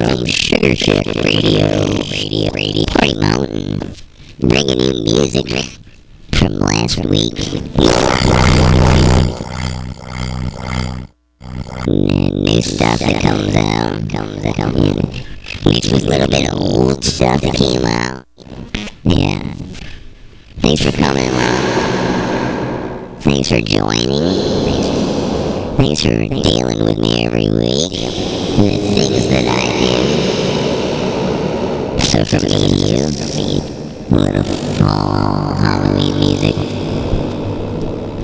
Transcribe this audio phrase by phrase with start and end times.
[0.00, 3.92] from Sugar Shack Radio, Radio, Radio, Party Mountain,
[4.38, 5.46] bringing you music
[6.32, 7.36] from last week.
[11.86, 15.66] New stuff that comes out, comes out, comes out.
[15.66, 18.24] Mixed with a little bit of old stuff that came out.
[19.02, 19.52] Yeah.
[20.60, 23.20] Thanks for coming along.
[23.20, 24.08] Thanks for joining.
[25.76, 28.39] Thanks for dealing with me every week.
[29.30, 29.94] That I do.
[32.00, 33.06] So from me to you,
[34.10, 36.56] a little fall Halloween music.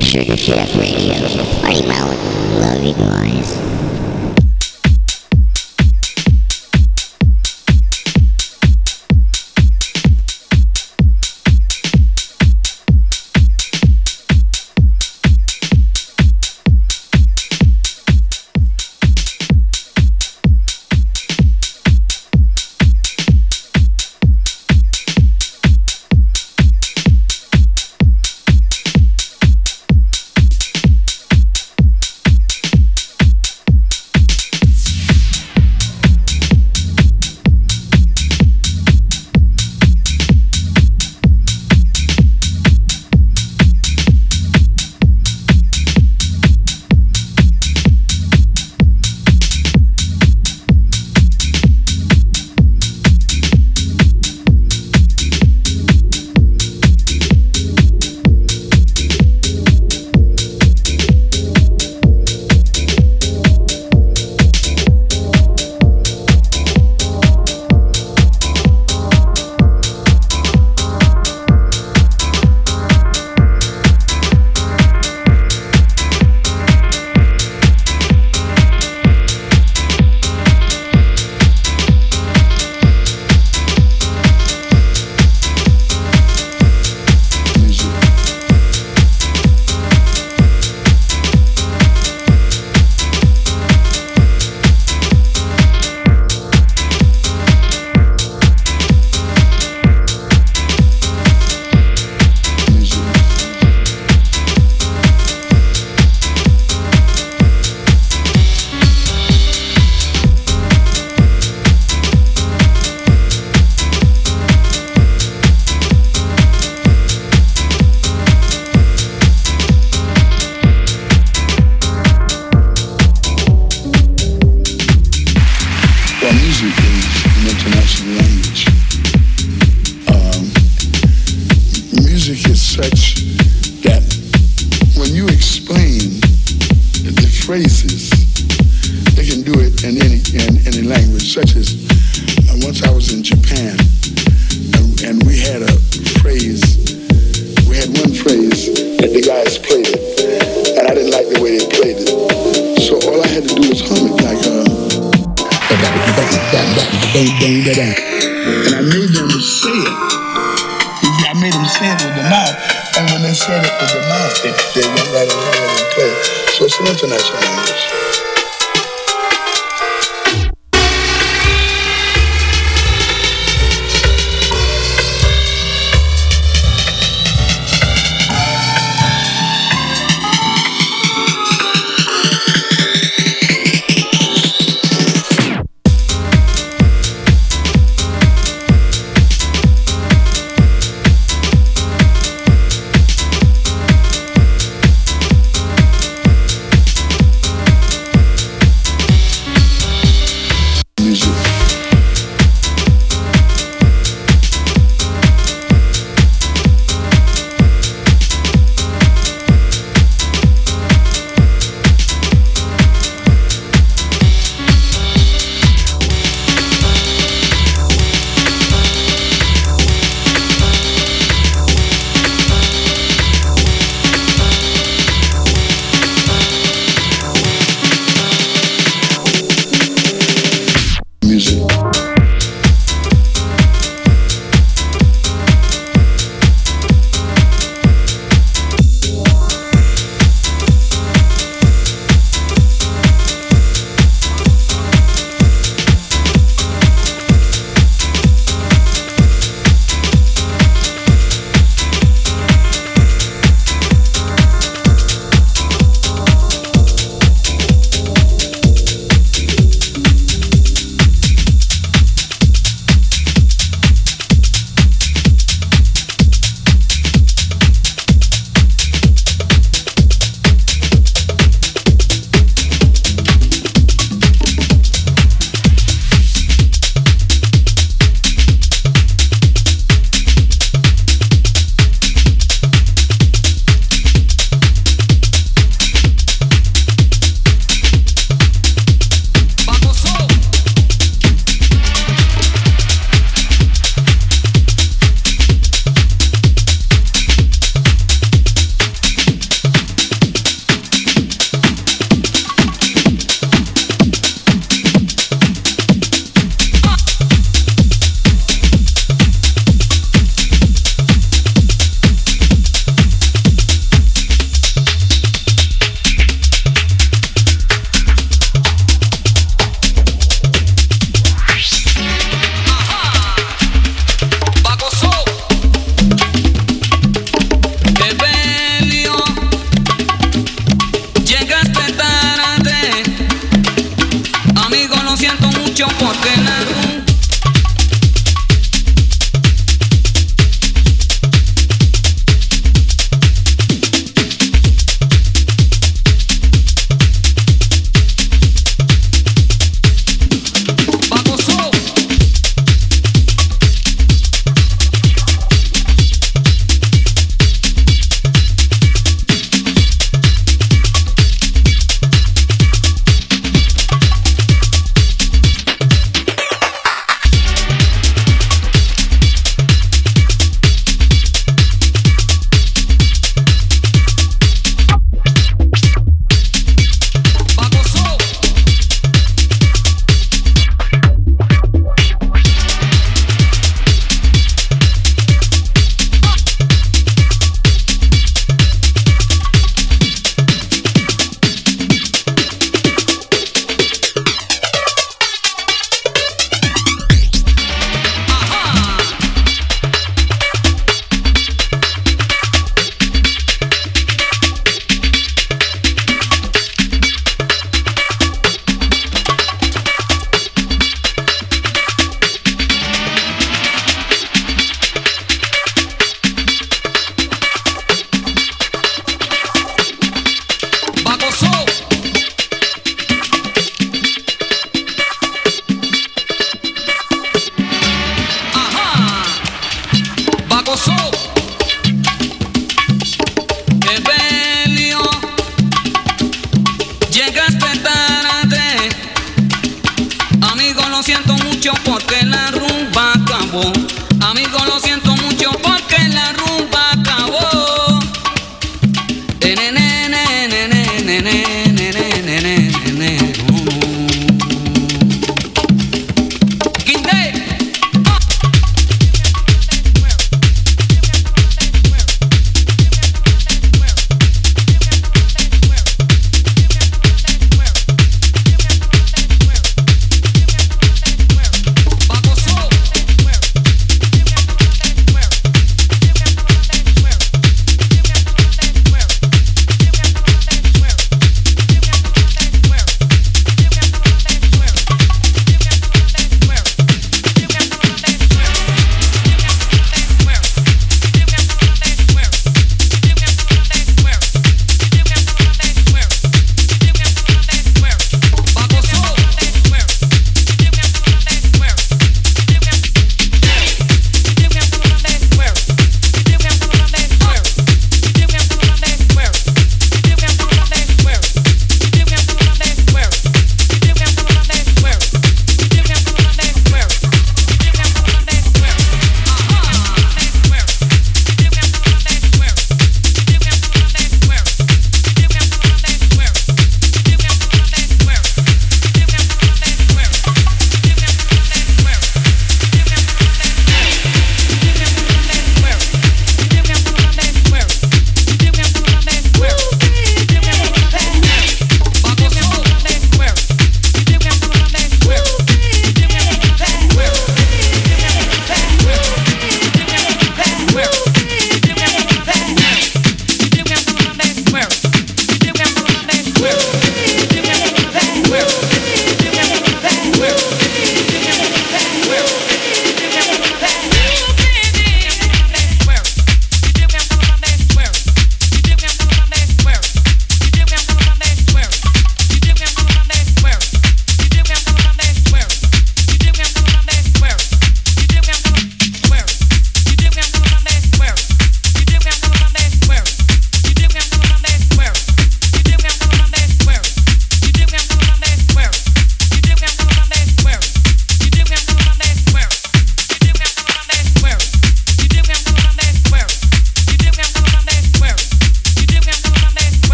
[0.00, 1.14] Sugar Shack Radio.
[1.60, 2.60] Party Mountain.
[2.60, 3.48] Love you guys.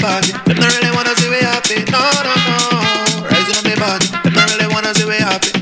[0.00, 0.32] body.
[0.46, 1.84] Them not really wanna see we happy.
[1.92, 3.28] No, no, no.
[3.28, 4.06] Rising up the body.
[4.24, 5.59] Them not really wanna see we happy.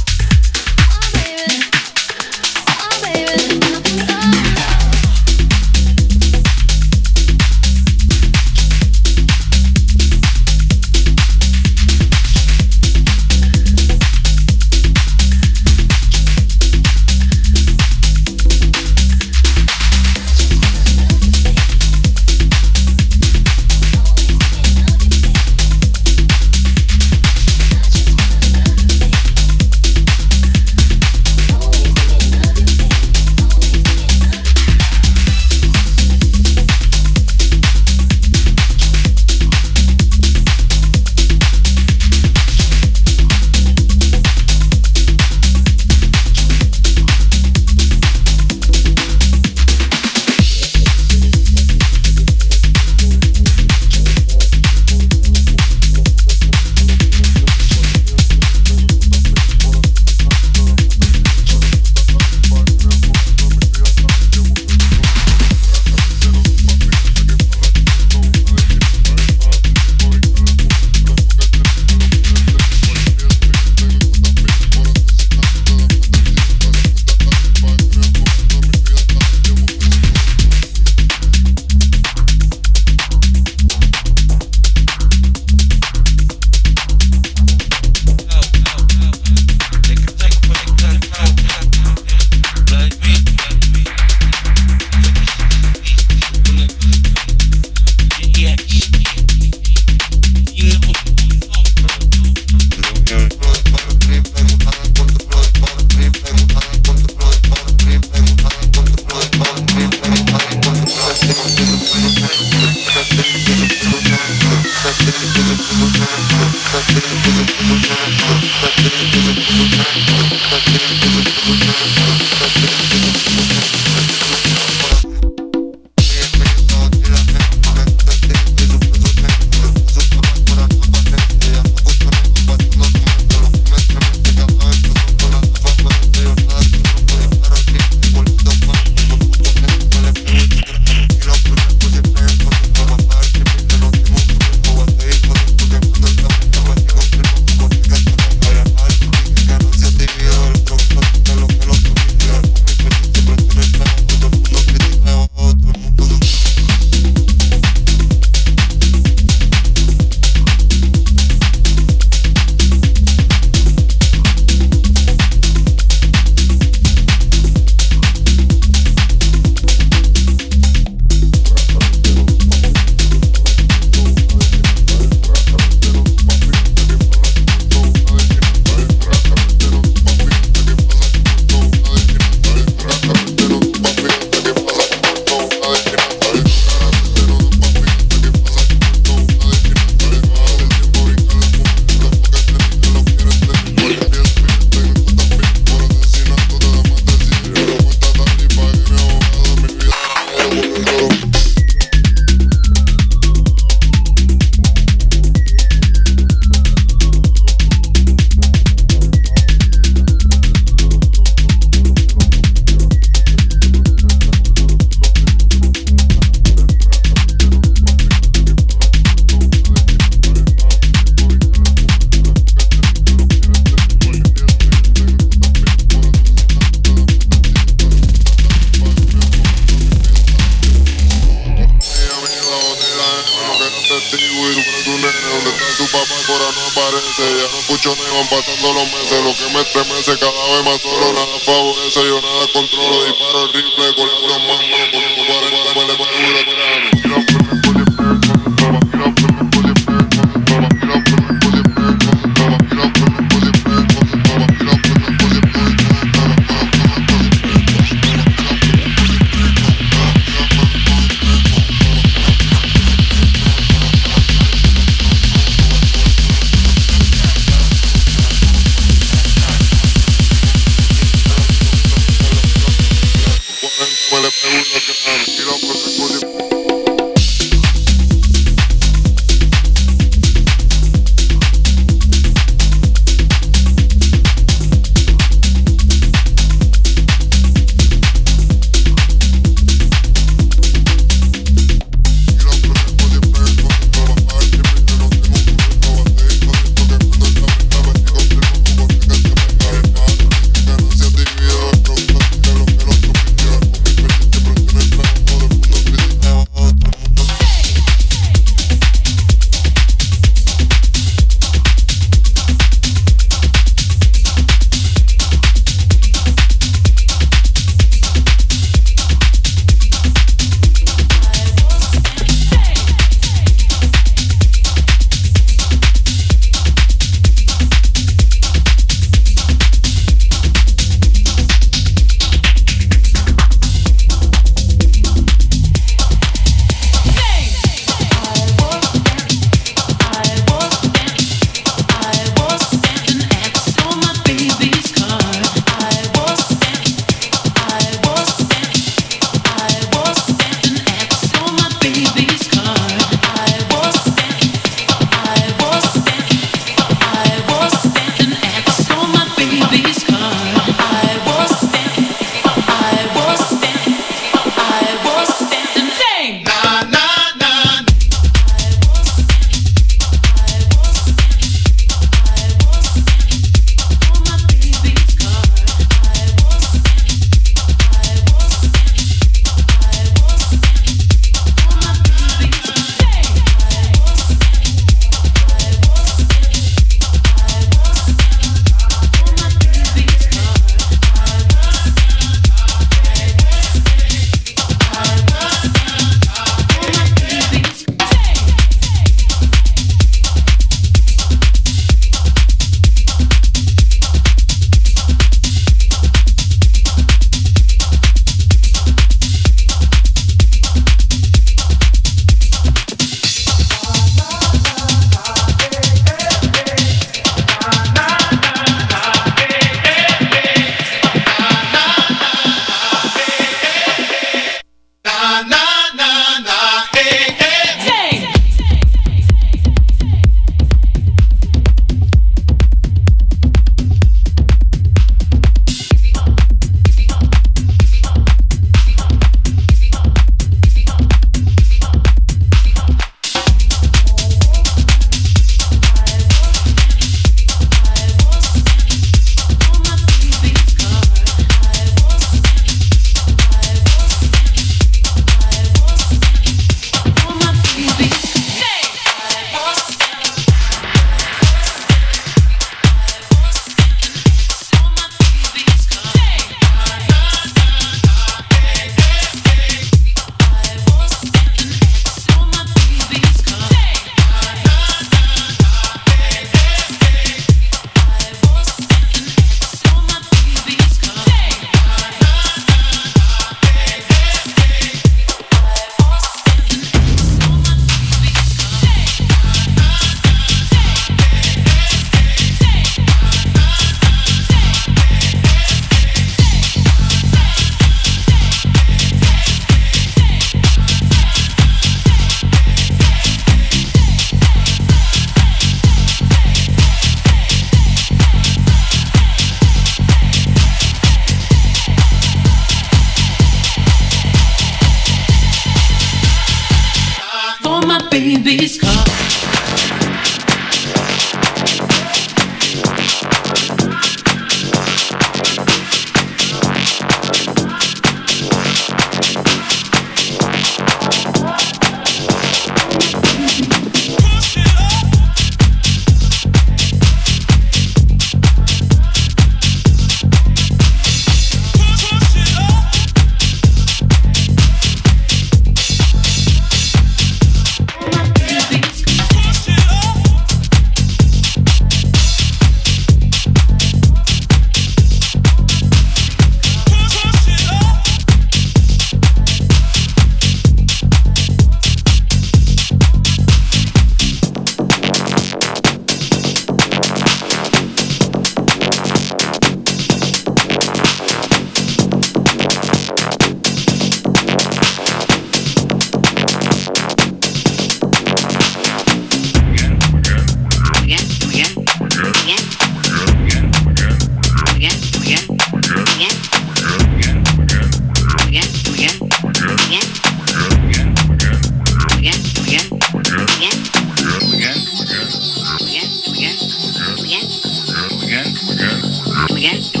[599.61, 600.00] Yes.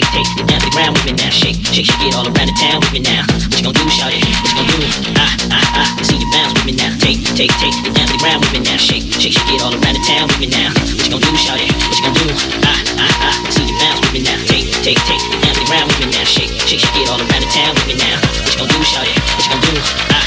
[0.00, 1.30] take, take it down to the ground with me now.
[1.30, 3.22] Shake, shake, shake it all around the town with me now.
[3.30, 4.26] What you gonna do, shout it?
[4.26, 4.90] What you gonna do?
[5.14, 6.90] Ah, ah, ah, see you bounce with me now.
[6.98, 8.74] Take, take, take it down to the ground with me now.
[8.74, 10.74] Shake, shake, shake it all around the town with me now.
[10.74, 11.70] What you gonna do, shout it?
[11.70, 12.34] What you gonna do?
[12.66, 14.38] Ah, ah, ah, see you bounce with me now.
[14.50, 16.26] Take, take, take it down to the ground with me now.
[16.26, 18.18] Shake, shake, shake it all around the town with me now.
[18.18, 19.14] What you gonna do, shout it?
[19.14, 19.74] What you gonna do?
[20.10, 20.23] Ah,